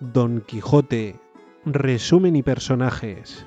[0.00, 1.18] Don Quijote.
[1.64, 3.46] Resumen y personajes.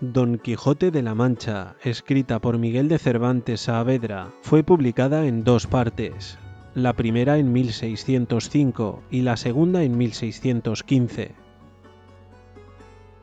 [0.00, 5.66] Don Quijote de la Mancha, escrita por Miguel de Cervantes Saavedra, fue publicada en dos
[5.66, 6.38] partes,
[6.76, 11.34] la primera en 1605 y la segunda en 1615.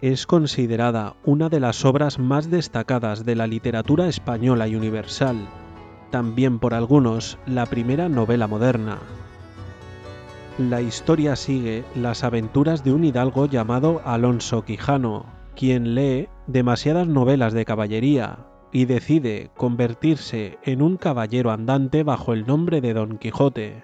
[0.01, 5.37] Es considerada una de las obras más destacadas de la literatura española y universal,
[6.11, 8.99] también por algunos la primera novela moderna.
[10.57, 17.53] La historia sigue las aventuras de un hidalgo llamado Alonso Quijano, quien lee demasiadas novelas
[17.53, 18.39] de caballería
[18.71, 23.83] y decide convertirse en un caballero andante bajo el nombre de Don Quijote.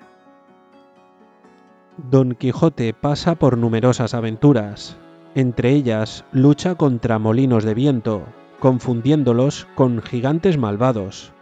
[2.09, 4.97] Don Quijote pasa por numerosas aventuras,
[5.35, 8.23] entre ellas lucha contra molinos de viento,
[8.59, 11.33] confundiéndolos con gigantes malvados,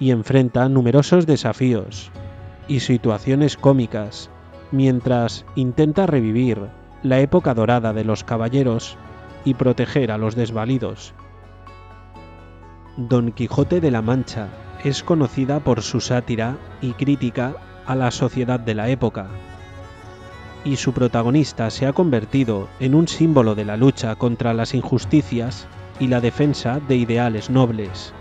[0.00, 2.10] y enfrenta numerosos desafíos
[2.66, 4.30] y situaciones cómicas
[4.72, 6.68] mientras intenta revivir
[7.02, 8.96] la época dorada de los caballeros
[9.44, 11.14] y proteger a los desvalidos.
[12.96, 14.48] Don Quijote de la Mancha
[14.84, 17.54] es conocida por su sátira y crítica
[17.86, 19.28] a la sociedad de la época,
[20.64, 25.66] y su protagonista se ha convertido en un símbolo de la lucha contra las injusticias
[26.00, 28.12] y la defensa de ideales nobles.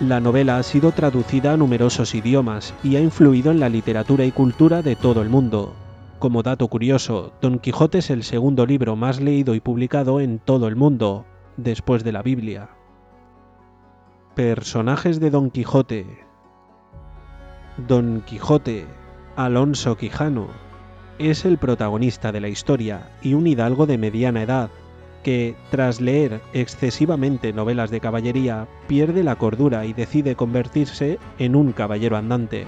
[0.00, 4.32] La novela ha sido traducida a numerosos idiomas y ha influido en la literatura y
[4.32, 5.72] cultura de todo el mundo.
[6.18, 10.66] Como dato curioso, Don Quijote es el segundo libro más leído y publicado en todo
[10.66, 12.70] el mundo, después de la Biblia.
[14.34, 16.06] Personajes de Don Quijote
[17.86, 18.86] Don Quijote,
[19.36, 20.48] Alonso Quijano,
[21.20, 24.70] es el protagonista de la historia y un hidalgo de mediana edad
[25.24, 31.72] que, tras leer excesivamente novelas de caballería, pierde la cordura y decide convertirse en un
[31.72, 32.66] caballero andante.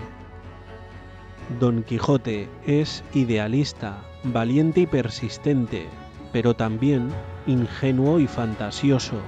[1.61, 5.87] Don Quijote es idealista, valiente y persistente,
[6.33, 7.11] pero también
[7.47, 9.21] ingenuo y fantasioso.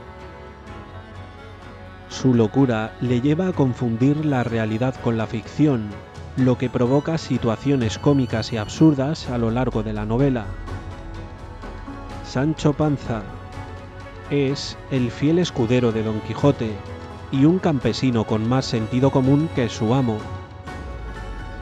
[2.09, 5.91] Su locura le lleva a confundir la realidad con la ficción,
[6.37, 10.47] lo que provoca situaciones cómicas y absurdas a lo largo de la novela.
[12.29, 13.23] Sancho Panza
[14.31, 16.71] es el fiel escudero de Don Quijote
[17.33, 20.19] y un campesino con más sentido común que su amo.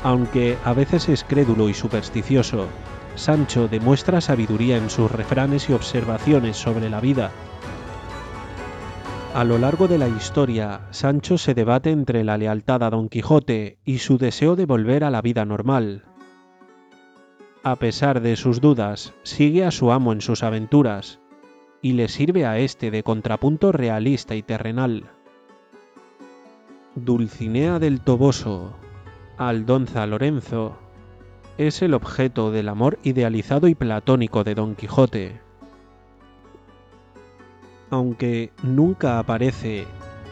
[0.02, 2.66] Aunque a veces es crédulo y supersticioso,
[3.14, 7.30] Sancho demuestra sabiduría en sus refranes y observaciones sobre la vida.
[9.34, 13.78] A lo largo de la historia, Sancho se debate entre la lealtad a Don Quijote
[13.84, 16.05] y su deseo de volver a la vida normal,
[17.66, 21.18] a pesar de sus dudas, sigue a su amo en sus aventuras
[21.82, 25.10] y le sirve a este de contrapunto realista y terrenal.
[26.94, 28.72] Dulcinea del Toboso,
[29.36, 30.78] Aldonza Lorenzo,
[31.58, 35.40] es el objeto del amor idealizado y platónico de Don Quijote.
[37.90, 39.88] Aunque nunca aparece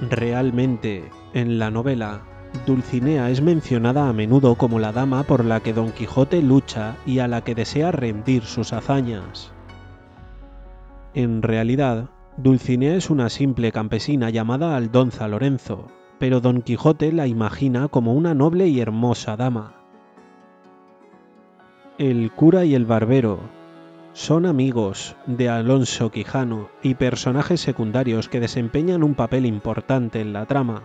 [0.09, 2.23] realmente en la novela,
[2.67, 7.19] Dulcinea es mencionada a menudo como la dama por la que Don Quijote lucha y
[7.19, 9.53] a la que desea rendir sus hazañas.
[11.13, 15.89] En realidad, Dulcinea es una simple campesina llamada Aldonza Lorenzo,
[16.19, 19.75] pero Don Quijote la imagina como una noble y hermosa dama.
[21.99, 23.41] El cura y el barbero
[24.15, 30.47] son amigos de Alonso Quijano y personajes secundarios que desempeñan un papel importante en la
[30.47, 30.85] trama.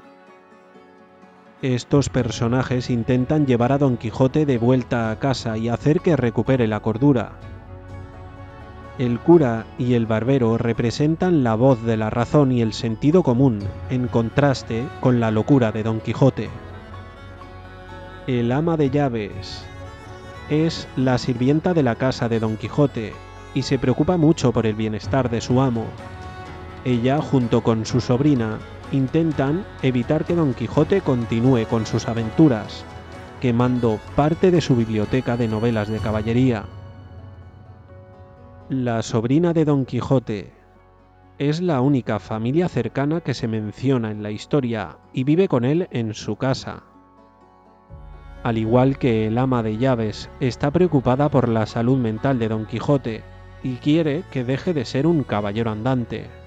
[1.61, 6.67] Estos personajes intentan llevar a Don Quijote de vuelta a casa y hacer que recupere
[6.67, 7.33] la cordura.
[8.97, 13.59] El cura y el barbero representan la voz de la razón y el sentido común,
[13.89, 16.49] en contraste con la locura de Don Quijote.
[18.25, 19.65] El ama de llaves
[20.49, 23.11] es la sirvienta de la casa de Don Quijote
[23.53, 25.87] y se preocupa mucho por el bienestar de su amo.
[26.85, 28.59] Ella, junto con su sobrina,
[28.91, 32.85] intentan evitar que Don Quijote continúe con sus aventuras,
[33.41, 36.65] quemando parte de su biblioteca de novelas de caballería.
[38.69, 40.53] La sobrina de Don Quijote
[41.37, 45.87] es la única familia cercana que se menciona en la historia y vive con él
[45.91, 46.83] en su casa.
[48.43, 52.65] Al igual que el ama de llaves, está preocupada por la salud mental de Don
[52.65, 53.23] Quijote
[53.63, 56.38] y quiere que deje de ser un caballero andante.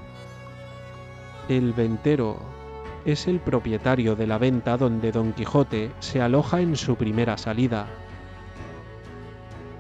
[1.49, 2.37] El ventero
[3.05, 7.89] es el propietario de la venta donde Don Quijote se aloja en su primera salida.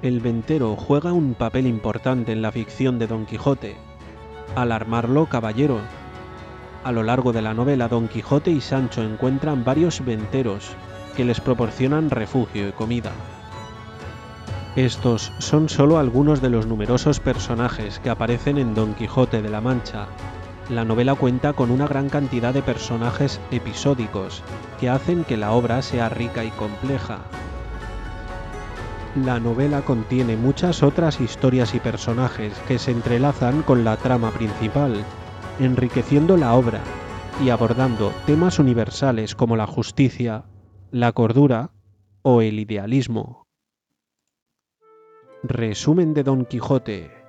[0.02, 3.76] El ventero juega un papel importante en la ficción de Don Quijote,
[4.56, 5.78] al armarlo caballero.
[6.82, 10.72] A lo largo de la novela Don Quijote y Sancho encuentran varios venteros
[11.16, 13.12] que les proporcionan refugio y comida.
[14.74, 19.60] Estos son solo algunos de los numerosos personajes que aparecen en Don Quijote de la
[19.60, 20.08] Mancha.
[20.68, 24.42] La novela cuenta con una gran cantidad de personajes episódicos
[24.78, 27.20] que hacen que la obra sea rica y compleja.
[29.16, 35.04] La novela contiene muchas otras historias y personajes que se entrelazan con la trama principal,
[35.58, 36.80] enriqueciendo la obra
[37.44, 40.44] y abordando temas universales como la justicia,
[40.92, 41.72] la cordura
[42.22, 43.46] o el idealismo.
[45.42, 47.21] Resumen de Don Quijote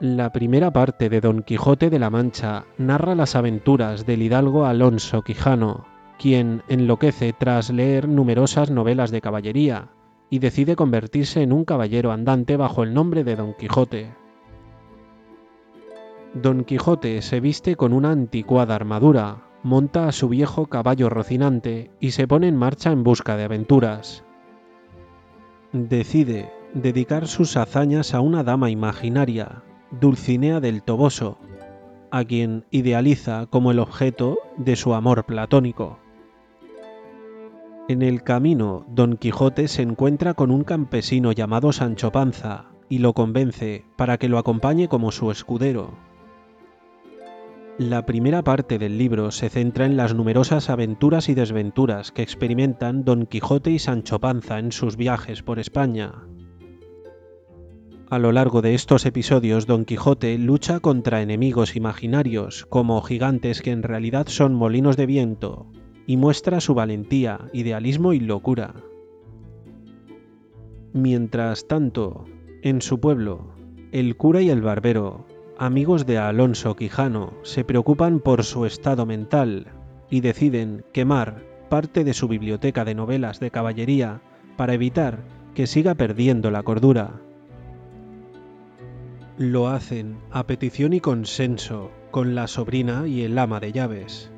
[0.00, 5.20] La primera parte de Don Quijote de la Mancha narra las aventuras del hidalgo Alonso
[5.22, 5.84] Quijano,
[6.18, 9.90] quien enloquece tras leer numerosas novelas de caballería
[10.30, 14.14] y decide convertirse en un caballero andante bajo el nombre de Don Quijote.
[16.32, 22.12] Don Quijote se viste con una anticuada armadura, monta a su viejo caballo rocinante y
[22.12, 24.24] se pone en marcha en busca de aventuras
[25.72, 31.38] decide dedicar sus hazañas a una dama imaginaria, Dulcinea del Toboso,
[32.12, 35.98] a quien idealiza como el objeto de su amor platónico.
[37.88, 43.14] En el camino, Don Quijote se encuentra con un campesino llamado Sancho Panza y lo
[43.14, 45.90] convence para que lo acompañe como su escudero.
[47.76, 53.04] La primera parte del libro se centra en las numerosas aventuras y desventuras que experimentan
[53.04, 56.29] Don Quijote y Sancho Panza en sus viajes por España.
[58.10, 63.70] A lo largo de estos episodios, Don Quijote lucha contra enemigos imaginarios, como gigantes que
[63.70, 65.66] en realidad son molinos de viento,
[66.08, 68.74] y muestra su valentía, idealismo y locura.
[70.92, 72.24] Mientras tanto,
[72.62, 73.54] en su pueblo,
[73.92, 75.24] el cura y el barbero
[75.56, 79.68] amigos de Alonso Quijano se preocupan por su estado mental
[80.10, 84.20] y deciden quemar parte de su biblioteca de novelas de caballería
[84.56, 85.20] para evitar
[85.54, 87.20] que siga perdiendo la cordura.
[89.40, 94.30] Lo hacen a petición y consenso con la sobrina y el ama de llaves.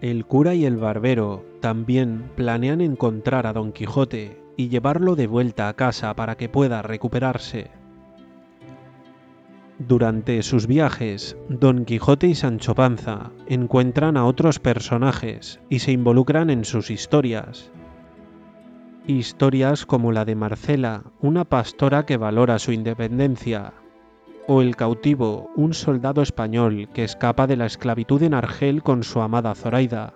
[0.00, 5.68] El cura y el barbero también planean encontrar a Don Quijote y llevarlo de vuelta
[5.68, 7.72] a casa para que pueda recuperarse.
[9.80, 16.50] Durante sus viajes, Don Quijote y Sancho Panza encuentran a otros personajes y se involucran
[16.50, 17.72] en sus historias.
[19.08, 23.72] Historias como la de Marcela, una pastora que valora su independencia,
[24.46, 29.22] o El cautivo, un soldado español que escapa de la esclavitud en Argel con su
[29.22, 30.12] amada Zoraida,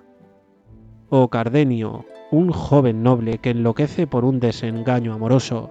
[1.09, 5.71] o Cardenio, un joven noble que enloquece por un desengaño amoroso.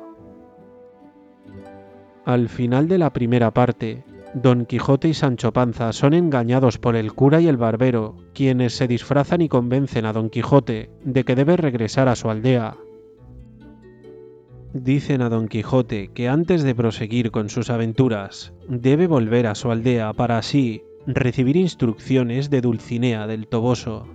[2.26, 4.04] Al final de la primera parte,
[4.34, 8.88] Don Quijote y Sancho Panza son engañados por el cura y el barbero, quienes se
[8.88, 12.78] disfrazan y convencen a Don Quijote de que debe regresar a su aldea.
[14.74, 19.70] Dicen a Don Quijote que antes de proseguir con sus aventuras, debe volver a su
[19.70, 24.08] aldea para así recibir instrucciones de Dulcinea del Toboso.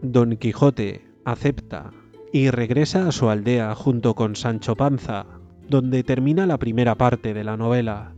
[0.00, 1.90] Don Quijote acepta
[2.32, 5.26] y regresa a su aldea junto con Sancho Panza,
[5.68, 8.14] donde termina la primera parte de la novela.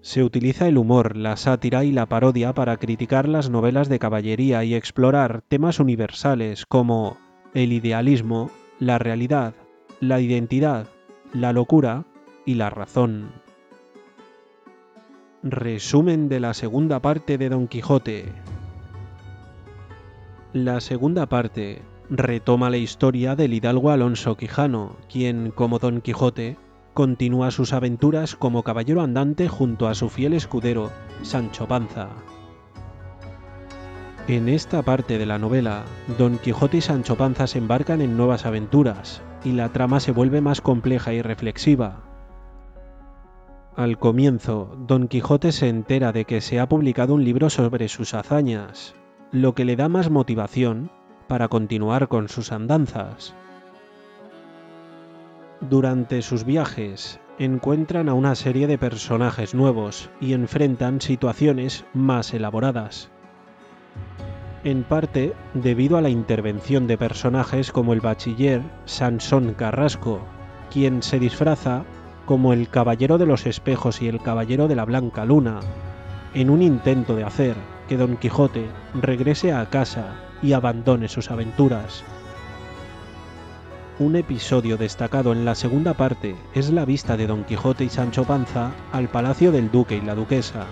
[0.00, 4.64] Se utiliza el humor, la sátira y la parodia para criticar las novelas de caballería
[4.64, 7.18] y explorar temas universales como
[7.54, 9.54] el idealismo, la realidad,
[10.00, 10.86] la identidad,
[11.32, 12.04] la locura
[12.46, 13.30] y la razón.
[15.42, 18.26] Resumen de la segunda parte de Don Quijote.
[20.52, 26.56] La segunda parte retoma la historia del hidalgo Alonso Quijano, quien, como Don Quijote,
[26.92, 30.90] continúa sus aventuras como caballero andante junto a su fiel escudero,
[31.22, 32.08] Sancho Panza.
[34.30, 35.82] En esta parte de la novela,
[36.16, 40.40] Don Quijote y Sancho Panza se embarcan en nuevas aventuras, y la trama se vuelve
[40.40, 42.04] más compleja y reflexiva.
[43.74, 48.14] Al comienzo, Don Quijote se entera de que se ha publicado un libro sobre sus
[48.14, 48.94] hazañas,
[49.32, 50.92] lo que le da más motivación
[51.26, 53.34] para continuar con sus andanzas.
[55.60, 63.10] Durante sus viajes encuentran a una serie de personajes nuevos y enfrentan situaciones más elaboradas.
[64.62, 70.20] En parte debido a la intervención de personajes como el bachiller Sansón Carrasco,
[70.70, 71.84] quien se disfraza
[72.26, 75.60] como el Caballero de los Espejos y el Caballero de la Blanca Luna,
[76.34, 77.56] en un intento de hacer
[77.88, 82.04] que Don Quijote regrese a casa y abandone sus aventuras.
[83.98, 88.24] Un episodio destacado en la segunda parte es la vista de Don Quijote y Sancho
[88.24, 90.66] Panza al palacio del duque y la duquesa,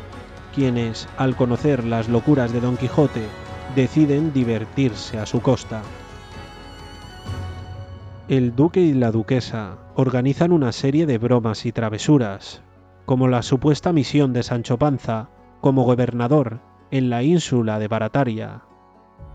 [0.54, 3.26] quienes, al conocer las locuras de Don Quijote,
[3.75, 5.82] deciden divertirse a su costa.
[8.28, 12.62] El duque y la duquesa organizan una serie de bromas y travesuras,
[13.06, 16.60] como la supuesta misión de Sancho Panza como gobernador
[16.90, 18.62] en la ínsula de Barataria,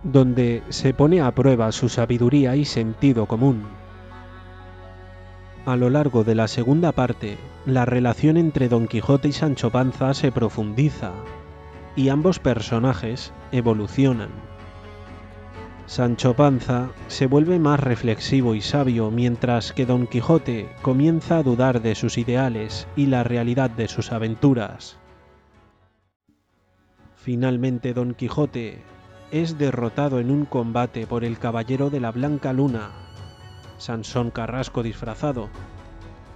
[0.03, 3.63] donde se pone a prueba su sabiduría y sentido común.
[5.65, 10.13] A lo largo de la segunda parte, la relación entre Don Quijote y Sancho Panza
[10.13, 11.11] se profundiza,
[11.95, 14.29] y ambos personajes evolucionan.
[15.85, 21.81] Sancho Panza se vuelve más reflexivo y sabio mientras que Don Quijote comienza a dudar
[21.81, 24.97] de sus ideales y la realidad de sus aventuras.
[27.15, 28.81] Finalmente Don Quijote
[29.31, 32.91] es derrotado en un combate por el Caballero de la Blanca Luna,
[33.77, 35.49] Sansón Carrasco disfrazado,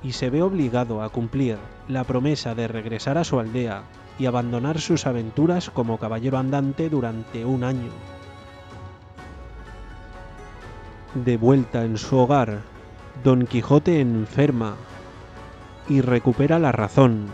[0.03, 3.83] y se ve obligado a cumplir la promesa de regresar a su aldea
[4.19, 7.91] y abandonar sus aventuras como caballero andante durante un año.
[11.13, 12.61] De vuelta en su hogar,
[13.23, 14.75] Don Quijote enferma
[15.89, 17.27] y recupera la razón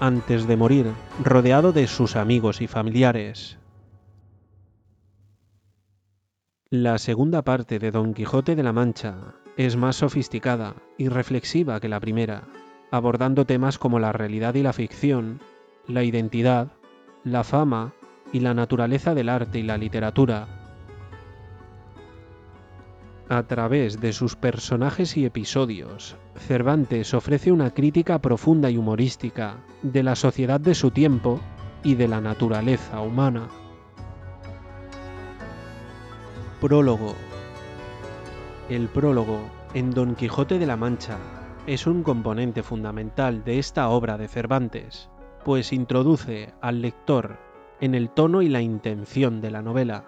[0.00, 3.58] antes de morir, rodeado de sus amigos y familiares.
[6.70, 11.88] La segunda parte de Don Quijote de la Mancha es más sofisticada y reflexiva que
[11.88, 12.44] la primera,
[12.90, 15.40] abordando temas como la realidad y la ficción,
[15.90, 16.72] la identidad,
[17.24, 17.92] la fama
[18.32, 20.60] y la naturaleza del arte y la literatura,
[23.30, 30.02] a través de sus personajes y episodios, Cervantes ofrece una crítica profunda y humorística de
[30.02, 31.40] la sociedad de su tiempo
[31.84, 33.46] y de la naturaleza humana.
[36.60, 37.14] Prólogo.
[38.68, 39.38] El prólogo
[39.74, 41.16] en Don Quijote de la Mancha
[41.68, 45.08] es un componente fundamental de esta obra de Cervantes,
[45.44, 47.38] pues introduce al lector
[47.80, 50.04] en el tono y la intención de la novela.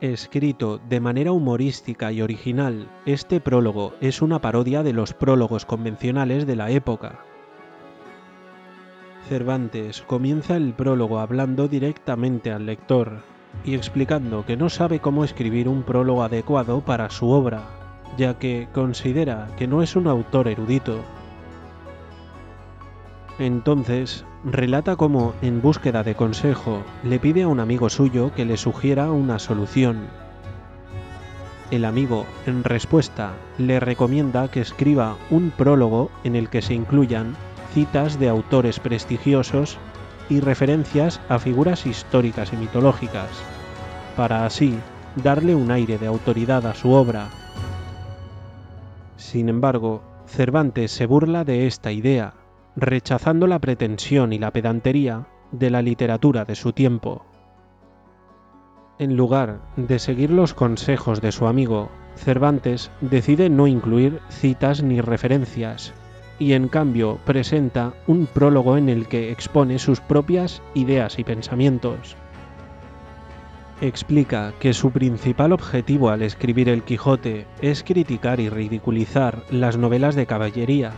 [0.00, 6.46] Escrito de manera humorística y original, este prólogo es una parodia de los prólogos convencionales
[6.46, 7.20] de la época.
[9.28, 13.22] Cervantes comienza el prólogo hablando directamente al lector
[13.64, 17.62] y explicando que no sabe cómo escribir un prólogo adecuado para su obra,
[18.18, 21.00] ya que considera que no es un autor erudito.
[23.38, 28.56] Entonces relata cómo, en búsqueda de consejo, le pide a un amigo suyo que le
[28.56, 30.06] sugiera una solución.
[31.70, 37.36] El amigo, en respuesta, le recomienda que escriba un prólogo en el que se incluyan
[37.74, 39.76] citas de autores prestigiosos
[40.30, 43.28] y referencias a figuras históricas y mitológicas,
[44.16, 44.78] para así
[45.16, 47.28] darle un aire de autoridad a su obra.
[49.16, 52.34] Sin embargo, Cervantes se burla de esta idea
[52.76, 57.24] rechazando la pretensión y la pedantería de la literatura de su tiempo.
[58.98, 65.00] En lugar de seguir los consejos de su amigo, Cervantes decide no incluir citas ni
[65.00, 65.92] referencias,
[66.38, 72.16] y en cambio presenta un prólogo en el que expone sus propias ideas y pensamientos.
[73.82, 80.14] Explica que su principal objetivo al escribir El Quijote es criticar y ridiculizar las novelas
[80.14, 80.92] de caballería,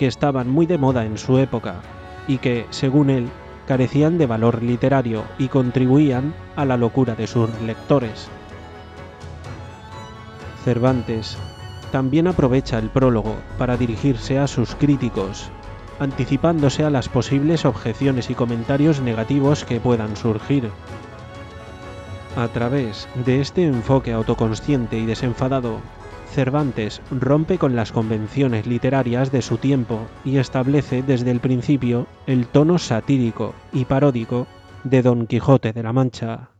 [0.00, 1.82] que estaban muy de moda en su época
[2.26, 3.28] y que, según él,
[3.66, 8.30] carecían de valor literario y contribuían a la locura de sus lectores.
[10.64, 11.36] Cervantes
[11.92, 15.50] también aprovecha el prólogo para dirigirse a sus críticos,
[15.98, 20.70] anticipándose a las posibles objeciones y comentarios negativos que puedan surgir.
[22.38, 25.80] A través de este enfoque autoconsciente y desenfadado,
[26.30, 32.46] Cervantes rompe con las convenciones literarias de su tiempo y establece desde el principio el
[32.46, 34.46] tono satírico y paródico
[34.84, 36.50] de Don Quijote de la Mancha.